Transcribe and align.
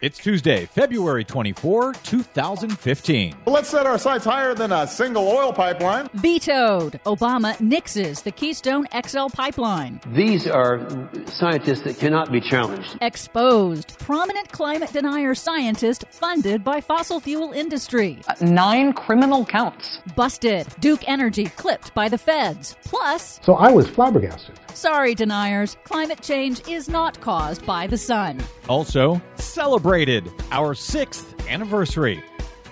It's 0.00 0.16
Tuesday, 0.18 0.66
February 0.66 1.24
24, 1.24 1.92
2015. 1.92 3.34
Let's 3.46 3.68
set 3.68 3.84
our 3.84 3.98
sights 3.98 4.24
higher 4.24 4.54
than 4.54 4.70
a 4.70 4.86
single 4.86 5.26
oil 5.26 5.52
pipeline. 5.52 6.08
Vetoed. 6.14 7.00
Obama 7.04 7.56
nixes 7.56 8.22
the 8.22 8.30
Keystone 8.30 8.86
XL 9.04 9.26
pipeline. 9.26 10.00
These 10.12 10.46
are 10.46 10.86
scientists 11.26 11.80
that 11.80 11.98
cannot 11.98 12.30
be 12.30 12.40
challenged. 12.40 12.96
Exposed. 13.00 13.98
Prominent 13.98 14.52
climate 14.52 14.92
denier 14.92 15.34
scientist 15.34 16.04
funded 16.10 16.62
by 16.62 16.80
fossil 16.80 17.18
fuel 17.18 17.50
industry. 17.50 18.20
Nine 18.40 18.92
criminal 18.92 19.44
counts. 19.44 19.98
Busted. 20.14 20.68
Duke 20.78 21.08
Energy 21.08 21.46
clipped 21.46 21.92
by 21.94 22.08
the 22.08 22.18
feds. 22.18 22.76
Plus, 22.84 23.40
So 23.42 23.54
I 23.54 23.72
was 23.72 23.88
flabbergasted. 23.88 24.60
Sorry 24.78 25.12
deniers, 25.14 25.76
climate 25.82 26.22
change 26.22 26.66
is 26.68 26.88
not 26.88 27.20
caused 27.20 27.66
by 27.66 27.86
the 27.86 27.98
sun. 27.98 28.40
Also, 28.68 29.20
celebrated 29.34 30.30
our 30.52 30.72
sixth 30.74 31.34
anniversary. 31.48 32.22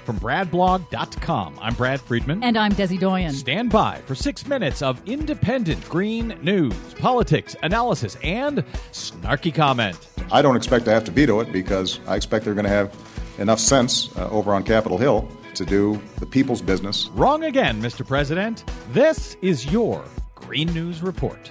From 0.05 0.21
BradBlog.com, 0.21 1.59
I'm 1.61 1.75
Brad 1.75 2.01
Friedman. 2.01 2.45
And 2.45 2.57
I'm 2.57 2.71
Desi 2.71 2.97
Doyen. 2.97 3.33
Stand 3.33 3.71
by 3.71 4.01
for 4.07 4.15
six 4.15 4.47
minutes 4.47 4.80
of 4.80 5.03
independent 5.09 5.87
green 5.89 6.39
news, 6.43 6.77
politics, 7.01 7.57
analysis, 7.65 8.16
and 8.23 8.59
snarky 8.93 9.52
comment. 9.52 9.99
I 10.30 10.43
don't 10.43 10.55
expect 10.55 10.85
to 10.85 10.93
have 10.93 11.02
to 11.05 11.11
veto 11.11 11.41
it 11.41 11.51
because 11.51 11.99
I 12.07 12.15
expect 12.15 12.45
they're 12.45 12.55
going 12.55 12.66
to 12.66 12.71
have 12.71 12.95
enough 13.38 13.59
sense 13.59 14.16
uh, 14.16 14.30
over 14.30 14.55
on 14.55 14.63
Capitol 14.63 14.97
Hill 14.97 15.29
to 15.55 15.65
do 15.65 16.01
the 16.21 16.27
people's 16.27 16.63
business. 16.63 17.09
Wrong 17.15 17.43
again, 17.43 17.83
Mr. 17.83 18.07
President. 18.07 18.63
This 18.93 19.37
is 19.43 19.66
your 19.73 20.05
Green 20.37 20.73
News 20.73 21.02
Report. 21.02 21.51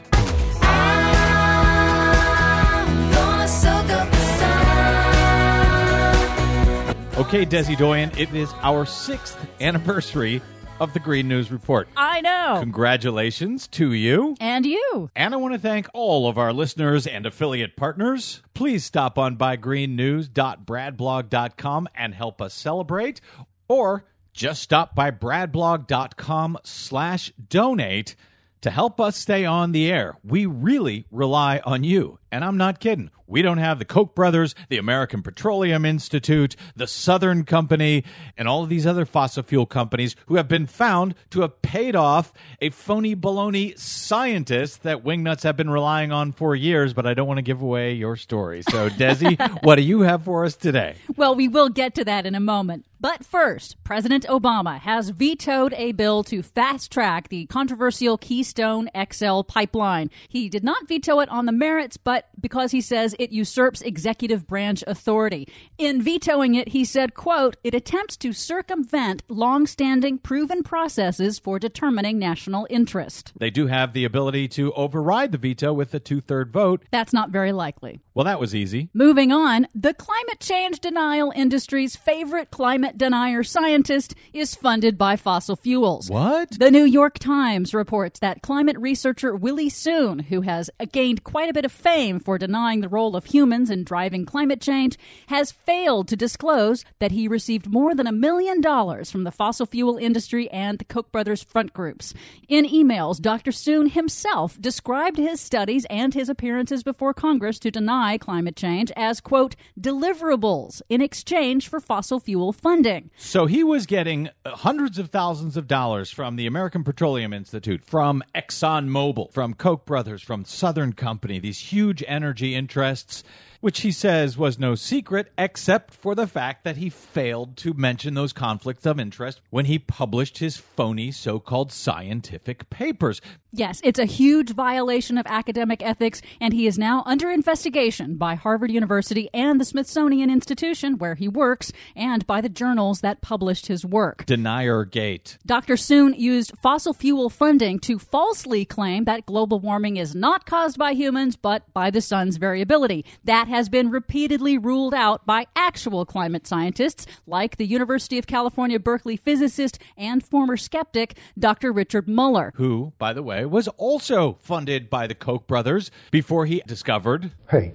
Okay, 7.25 7.43
Desi 7.43 7.75
Doyen, 7.75 8.11
it 8.19 8.31
is 8.35 8.53
our 8.61 8.85
sixth 8.85 9.35
anniversary 9.59 10.43
of 10.79 10.93
the 10.93 10.99
Green 10.99 11.27
News 11.27 11.51
Report. 11.51 11.87
I 11.97 12.21
know. 12.21 12.57
Congratulations 12.59 13.65
to 13.69 13.93
you. 13.93 14.35
And 14.39 14.63
you. 14.63 15.09
And 15.15 15.33
I 15.33 15.37
want 15.37 15.55
to 15.55 15.59
thank 15.59 15.87
all 15.95 16.29
of 16.29 16.37
our 16.37 16.53
listeners 16.53 17.07
and 17.07 17.25
affiliate 17.25 17.75
partners. 17.75 18.43
Please 18.53 18.85
stop 18.85 19.17
on 19.17 19.37
by 19.37 19.57
greennews.bradblog.com 19.57 21.87
and 21.95 22.13
help 22.13 22.41
us 22.43 22.53
celebrate, 22.53 23.21
or 23.67 24.05
just 24.31 24.61
stop 24.61 24.93
by 24.93 25.09
bradblog.com 25.09 26.59
slash 26.63 27.33
donate 27.49 28.15
to 28.61 28.69
help 28.69 29.01
us 29.01 29.17
stay 29.17 29.45
on 29.45 29.71
the 29.71 29.91
air. 29.91 30.15
We 30.23 30.45
really 30.45 31.07
rely 31.09 31.59
on 31.65 31.83
you. 31.83 32.19
And 32.35 32.43
I'm 32.43 32.57
not 32.57 32.81
kidding. 32.81 33.11
We 33.27 33.41
don't 33.41 33.59
have 33.59 33.79
the 33.79 33.85
Koch 33.85 34.13
brothers, 34.13 34.55
the 34.67 34.77
American 34.77 35.23
Petroleum 35.23 35.85
Institute, 35.85 36.57
the 36.75 36.85
Southern 36.85 37.45
Company, 37.45 38.03
and 38.37 38.45
all 38.45 38.61
of 38.61 38.67
these 38.67 38.85
other 38.85 39.05
fossil 39.05 39.41
fuel 39.41 39.65
companies 39.65 40.17
who 40.25 40.35
have 40.35 40.49
been 40.49 40.67
found 40.67 41.15
to 41.29 41.41
have 41.41 41.61
paid 41.61 41.95
off 41.95 42.33
a 42.59 42.71
phony 42.71 43.15
baloney 43.15 43.79
scientist 43.79 44.83
that 44.83 45.05
Wingnuts 45.05 45.43
have 45.43 45.55
been 45.55 45.69
relying 45.69 46.11
on 46.11 46.33
for 46.33 46.55
years, 46.55 46.93
but 46.93 47.07
I 47.07 47.13
don't 47.13 47.27
want 47.27 47.37
to 47.37 47.41
give 47.41 47.61
away 47.61 47.93
your 47.93 48.17
story. 48.17 48.61
So, 48.69 48.89
Desi, 48.91 49.39
what 49.63 49.75
do 49.75 49.81
you 49.81 50.01
have 50.01 50.25
for 50.25 50.43
us 50.43 50.57
today? 50.57 50.95
Well, 51.15 51.35
we 51.35 51.47
will 51.47 51.69
get 51.69 51.95
to 51.95 52.03
that 52.03 52.25
in 52.25 52.35
a 52.35 52.41
moment. 52.41 52.85
But 52.99 53.25
first, 53.25 53.83
President 53.83 54.25
Obama 54.27 54.79
has 54.79 55.09
vetoed 55.09 55.73
a 55.73 55.91
bill 55.91 56.23
to 56.23 56.41
fast 56.41 56.91
track 56.91 57.29
the 57.29 57.45
controversial 57.45 58.17
Keystone 58.17 58.89
XL 59.11 59.41
pipeline. 59.41 60.09
He 60.27 60.49
did 60.49 60.63
not 60.63 60.87
veto 60.87 61.19
it 61.19 61.29
on 61.29 61.45
the 61.45 61.51
merits, 61.51 61.97
but 61.97 62.24
because 62.39 62.71
he 62.71 62.81
says 62.81 63.15
it 63.19 63.31
usurps 63.31 63.81
executive 63.81 64.47
branch 64.47 64.83
authority. 64.87 65.47
In 65.77 66.01
vetoing 66.01 66.55
it, 66.55 66.69
he 66.69 66.85
said, 66.85 67.13
quote, 67.13 67.57
it 67.63 67.73
attempts 67.73 68.17
to 68.17 68.33
circumvent 68.33 69.23
long-standing 69.29 70.19
proven 70.19 70.63
processes 70.63 71.39
for 71.39 71.59
determining 71.59 72.19
national 72.19 72.67
interest. 72.69 73.33
They 73.37 73.49
do 73.49 73.67
have 73.67 73.93
the 73.93 74.05
ability 74.05 74.47
to 74.49 74.73
override 74.73 75.31
the 75.31 75.37
veto 75.37 75.73
with 75.73 75.93
a 75.93 75.99
two 75.99 76.21
third 76.21 76.51
vote. 76.51 76.83
That's 76.91 77.13
not 77.13 77.31
very 77.31 77.51
likely. 77.51 78.01
Well, 78.13 78.25
that 78.25 78.39
was 78.39 78.55
easy. 78.55 78.89
Moving 78.93 79.31
on, 79.31 79.67
the 79.73 79.93
climate 79.93 80.39
change 80.39 80.79
denial 80.79 81.33
industry's 81.35 81.95
favorite 81.95 82.51
climate 82.51 82.97
denier 82.97 83.43
scientist 83.43 84.15
is 84.33 84.55
funded 84.55 84.97
by 84.97 85.15
fossil 85.15 85.55
fuels. 85.55 86.09
What? 86.09 86.57
The 86.59 86.71
New 86.71 86.85
York 86.85 87.19
Times 87.19 87.73
reports 87.73 88.19
that 88.19 88.41
climate 88.41 88.77
researcher 88.77 89.35
Willie 89.35 89.69
Soon, 89.69 90.19
who 90.19 90.41
has 90.41 90.69
gained 90.91 91.23
quite 91.23 91.49
a 91.49 91.53
bit 91.53 91.65
of 91.65 91.71
fame 91.71 92.04
for 92.19 92.37
denying 92.37 92.81
the 92.81 92.89
role 92.89 93.15
of 93.15 93.25
humans 93.25 93.69
in 93.69 93.83
driving 93.83 94.25
climate 94.25 94.61
change, 94.61 94.97
has 95.27 95.51
failed 95.51 96.07
to 96.07 96.15
disclose 96.15 96.85
that 96.99 97.11
he 97.11 97.27
received 97.27 97.67
more 97.67 97.95
than 97.95 98.07
a 98.07 98.11
million 98.11 98.61
dollars 98.61 99.09
from 99.09 99.23
the 99.23 99.31
fossil 99.31 99.65
fuel 99.65 99.97
industry 99.97 100.49
and 100.51 100.77
the 100.77 100.85
Koch 100.85 101.11
brothers 101.11 101.43
front 101.43 101.73
groups. 101.73 102.13
In 102.47 102.65
emails, 102.65 103.19
Dr. 103.19 103.51
Soon 103.51 103.89
himself 103.89 104.61
described 104.61 105.17
his 105.17 105.41
studies 105.41 105.85
and 105.89 106.13
his 106.13 106.29
appearances 106.29 106.83
before 106.83 107.13
Congress 107.13 107.57
to 107.59 107.71
deny 107.71 108.17
climate 108.17 108.55
change 108.55 108.91
as, 108.95 109.19
quote, 109.19 109.55
deliverables 109.79 110.81
in 110.89 111.01
exchange 111.01 111.67
for 111.67 111.79
fossil 111.79 112.19
fuel 112.19 112.53
funding. 112.53 113.09
So 113.17 113.47
he 113.47 113.63
was 113.63 113.85
getting 113.85 114.29
hundreds 114.45 114.99
of 114.99 115.09
thousands 115.09 115.57
of 115.57 115.67
dollars 115.67 116.11
from 116.11 116.35
the 116.35 116.45
American 116.45 116.83
Petroleum 116.83 117.33
Institute, 117.33 117.83
from 117.83 118.23
ExxonMobil, 118.35 119.31
from 119.33 119.53
Koch 119.53 119.85
brothers, 119.85 120.21
from 120.21 120.45
Southern 120.45 120.93
Company, 120.93 121.39
these 121.39 121.59
huge 121.59 121.94
energy 122.07 122.55
interests, 122.55 123.23
which 123.61 123.81
he 123.81 123.91
says 123.91 124.37
was 124.37 124.59
no 124.59 124.75
secret 124.75 125.31
except 125.37 125.93
for 125.93 126.15
the 126.15 126.27
fact 126.27 126.63
that 126.63 126.77
he 126.77 126.89
failed 126.89 127.57
to 127.57 127.73
mention 127.73 128.13
those 128.13 128.33
conflicts 128.33 128.85
of 128.85 128.99
interest 128.99 129.41
when 129.49 129.65
he 129.65 129.79
published 129.79 130.37
his 130.39 130.57
phony 130.57 131.11
so 131.11 131.39
called 131.39 131.71
scientific 131.71 132.69
papers. 132.69 133.21
Yes, 133.57 133.79
it's 133.85 133.99
a 133.99 134.05
huge 134.05 134.53
violation 134.53 135.17
of 135.17 135.25
academic 135.27 135.81
ethics, 135.81 136.21
and 136.41 136.53
he 136.53 136.67
is 136.67 136.77
now 136.77 137.03
under 137.05 137.31
investigation 137.31 138.17
by 138.17 138.35
Harvard 138.35 138.69
University 138.69 139.29
and 139.33 139.61
the 139.61 139.65
Smithsonian 139.65 140.29
Institution, 140.29 140.97
where 140.97 141.15
he 141.15 141.29
works, 141.29 141.71
and 141.95 142.27
by 142.27 142.41
the 142.41 142.49
journals 142.49 142.99
that 142.99 143.21
published 143.21 143.67
his 143.67 143.85
work. 143.85 144.25
Denier 144.25 144.83
Gate. 144.83 145.37
Dr. 145.45 145.77
Soon 145.77 146.13
used 146.13 146.51
fossil 146.61 146.93
fuel 146.93 147.29
funding 147.29 147.79
to 147.79 147.97
falsely 147.97 148.65
claim 148.65 149.05
that 149.05 149.25
global 149.25 149.61
warming 149.61 149.95
is 149.95 150.13
not 150.13 150.45
caused 150.45 150.77
by 150.77 150.91
humans, 150.91 151.37
but 151.37 151.71
by 151.73 151.89
the 151.89 152.01
sun's 152.01 152.35
variability. 152.35 153.05
That 153.23 153.47
has 153.55 153.69
been 153.69 153.89
repeatedly 153.89 154.57
ruled 154.57 154.93
out 154.93 155.25
by 155.25 155.47
actual 155.55 156.05
climate 156.05 156.45
scientists, 156.45 157.07
like 157.25 157.55
the 157.55 157.65
University 157.65 158.17
of 158.17 158.27
California 158.27 158.77
Berkeley 158.77 159.15
physicist 159.15 159.79
and 159.95 160.21
former 160.21 160.57
skeptic 160.57 161.17
Dr. 161.39 161.71
Richard 161.71 162.05
Muller. 162.05 162.51
Who, 162.55 162.91
by 162.97 163.13
the 163.13 163.23
way, 163.23 163.45
was 163.45 163.69
also 163.77 164.37
funded 164.41 164.89
by 164.89 165.07
the 165.07 165.15
Koch 165.15 165.47
brothers 165.47 165.89
before 166.11 166.45
he 166.45 166.63
discovered 166.67 167.31
Hey, 167.49 167.73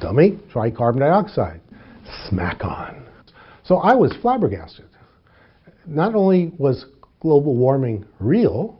dummy, 0.00 0.38
try 0.50 0.70
carbon 0.70 1.00
dioxide. 1.00 1.62
Smack 2.28 2.62
on. 2.62 3.06
So 3.62 3.76
I 3.76 3.94
was 3.94 4.12
flabbergasted. 4.20 4.90
Not 5.86 6.14
only 6.14 6.52
was 6.58 6.84
global 7.20 7.56
warming 7.56 8.04
real 8.20 8.78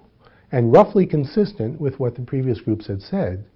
and 0.53 0.71
roughly 0.71 1.07
consistent 1.07 1.81
with 1.81 1.99
what 1.99 2.15
the 2.15 2.21
previous 2.21 2.61
groups 2.61 2.89
had 2.89 3.01
said, 3.01 3.47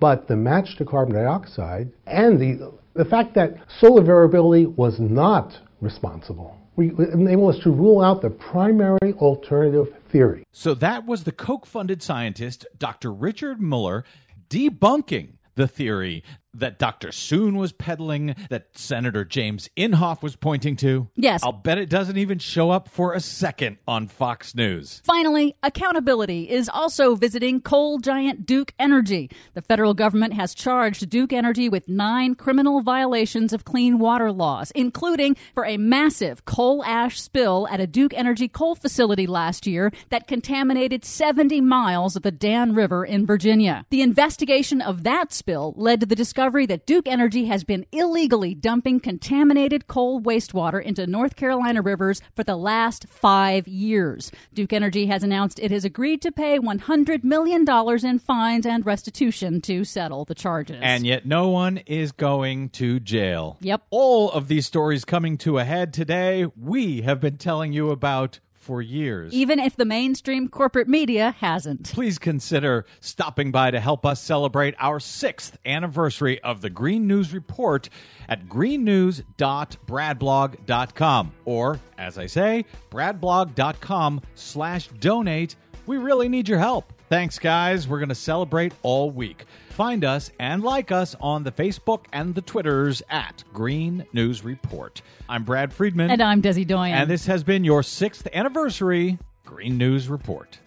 but 0.00 0.28
the 0.28 0.36
match 0.36 0.76
to 0.76 0.84
carbon 0.84 1.14
dioxide 1.14 1.90
and 2.06 2.38
the, 2.38 2.72
the 2.94 3.04
fact 3.04 3.34
that 3.34 3.56
solar 3.80 4.02
variability 4.02 4.66
was 4.66 4.98
not 5.00 5.58
responsible 5.80 6.58
enable 6.76 7.48
us 7.48 7.58
to 7.60 7.70
rule 7.70 8.02
out 8.02 8.20
the 8.20 8.30
primary 8.30 9.12
alternative 9.14 9.94
theory. 10.10 10.44
So 10.52 10.74
that 10.74 11.06
was 11.06 11.24
the 11.24 11.32
Koch 11.32 11.66
funded 11.66 12.02
scientist, 12.02 12.66
Dr. 12.76 13.12
Richard 13.12 13.60
Muller, 13.60 14.04
debunking 14.48 15.34
the 15.54 15.68
theory 15.68 16.24
that 16.54 16.78
Dr. 16.78 17.12
Soon 17.12 17.56
was 17.56 17.72
peddling, 17.72 18.34
that 18.50 18.68
Senator 18.74 19.24
James 19.24 19.68
Inhofe 19.76 20.22
was 20.22 20.36
pointing 20.36 20.76
to. 20.76 21.08
Yes. 21.16 21.42
I'll 21.42 21.52
bet 21.52 21.78
it 21.78 21.90
doesn't 21.90 22.16
even 22.16 22.38
show 22.38 22.70
up 22.70 22.88
for 22.88 23.12
a 23.12 23.20
second 23.20 23.78
on 23.86 24.08
Fox 24.08 24.54
News. 24.54 25.02
Finally, 25.04 25.56
accountability 25.62 26.48
is 26.50 26.68
also 26.68 27.14
visiting 27.16 27.60
coal 27.60 27.98
giant 27.98 28.46
Duke 28.46 28.72
Energy. 28.78 29.30
The 29.54 29.62
federal 29.62 29.94
government 29.94 30.34
has 30.34 30.54
charged 30.54 31.08
Duke 31.10 31.32
Energy 31.32 31.68
with 31.68 31.88
nine 31.88 32.34
criminal 32.34 32.80
violations 32.80 33.52
of 33.52 33.64
clean 33.64 33.98
water 33.98 34.30
laws, 34.32 34.70
including 34.72 35.36
for 35.54 35.64
a 35.66 35.76
massive 35.76 36.44
coal 36.44 36.84
ash 36.84 37.20
spill 37.20 37.66
at 37.70 37.80
a 37.80 37.86
Duke 37.86 38.14
Energy 38.14 38.48
coal 38.48 38.74
facility 38.74 39.26
last 39.26 39.66
year 39.66 39.92
that 40.10 40.26
contaminated 40.26 41.04
70 41.04 41.60
miles 41.60 42.16
of 42.16 42.22
the 42.22 42.30
Dan 42.30 42.74
River 42.74 43.04
in 43.04 43.26
Virginia. 43.26 43.86
The 43.90 44.02
investigation 44.02 44.80
of 44.80 45.02
that 45.04 45.32
spill 45.32 45.74
led 45.76 46.00
to 46.00 46.06
the 46.06 46.14
discovery 46.14 46.43
discovery 46.44 46.66
that 46.66 46.84
Duke 46.84 47.08
Energy 47.08 47.46
has 47.46 47.64
been 47.64 47.86
illegally 47.90 48.54
dumping 48.54 49.00
contaminated 49.00 49.86
coal 49.86 50.20
wastewater 50.20 50.82
into 50.82 51.06
North 51.06 51.36
Carolina 51.36 51.80
rivers 51.80 52.20
for 52.36 52.44
the 52.44 52.54
last 52.54 53.08
five 53.08 53.66
years. 53.66 54.30
Duke 54.52 54.74
Energy 54.74 55.06
has 55.06 55.22
announced 55.22 55.58
it 55.58 55.70
has 55.70 55.86
agreed 55.86 56.20
to 56.20 56.30
pay 56.30 56.58
$100 56.58 57.24
million 57.24 57.64
in 58.04 58.18
fines 58.18 58.66
and 58.66 58.84
restitution 58.84 59.62
to 59.62 59.84
settle 59.84 60.26
the 60.26 60.34
charges. 60.34 60.76
And 60.82 61.06
yet, 61.06 61.24
no 61.24 61.48
one 61.48 61.78
is 61.78 62.12
going 62.12 62.68
to 62.70 63.00
jail. 63.00 63.56
Yep. 63.62 63.86
All 63.88 64.30
of 64.30 64.46
these 64.46 64.66
stories 64.66 65.06
coming 65.06 65.38
to 65.38 65.56
a 65.56 65.64
head 65.64 65.94
today, 65.94 66.44
we 66.60 67.00
have 67.00 67.20
been 67.20 67.38
telling 67.38 67.72
you 67.72 67.88
about 67.90 68.38
for 68.64 68.82
years. 68.82 69.32
even 69.34 69.58
if 69.58 69.76
the 69.76 69.84
mainstream 69.84 70.48
corporate 70.48 70.88
media 70.88 71.34
hasn't. 71.38 71.92
Please 71.92 72.18
consider 72.18 72.86
stopping 73.00 73.50
by 73.52 73.70
to 73.70 73.78
help 73.78 74.06
us 74.06 74.22
celebrate 74.22 74.74
our 74.78 74.98
sixth 74.98 75.58
anniversary 75.66 76.40
of 76.42 76.62
the 76.62 76.70
Green 76.70 77.06
News 77.06 77.34
Report 77.34 77.90
at 78.28 78.48
greennews.bradblog.com 78.48 81.32
or, 81.44 81.78
as 81.98 82.16
I 82.18 82.26
say, 82.26 82.64
bradblog.com 82.90 84.20
slash 84.34 84.88
donate. 84.88 85.56
We 85.86 85.98
really 85.98 86.28
need 86.30 86.48
your 86.48 86.58
help. 86.58 86.93
Thanks, 87.08 87.38
guys. 87.38 87.86
We're 87.86 87.98
going 87.98 88.08
to 88.08 88.14
celebrate 88.14 88.72
all 88.82 89.10
week. 89.10 89.44
Find 89.70 90.04
us 90.04 90.30
and 90.38 90.62
like 90.62 90.90
us 90.90 91.14
on 91.20 91.44
the 91.44 91.52
Facebook 91.52 92.06
and 92.12 92.34
the 92.34 92.40
Twitters 92.40 93.02
at 93.10 93.44
Green 93.52 94.06
News 94.12 94.42
Report. 94.44 95.02
I'm 95.28 95.44
Brad 95.44 95.72
Friedman. 95.72 96.10
And 96.10 96.22
I'm 96.22 96.40
Desi 96.40 96.66
Doyen. 96.66 96.94
And 96.96 97.10
this 97.10 97.26
has 97.26 97.44
been 97.44 97.64
your 97.64 97.82
sixth 97.82 98.26
anniversary 98.32 99.18
Green 99.44 99.76
News 99.76 100.08
Report. 100.08 100.58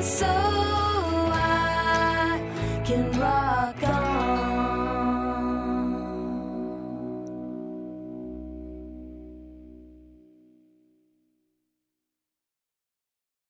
so 0.00 0.26
I 1.32 1.52
can 2.84 3.10
ride. 3.20 3.47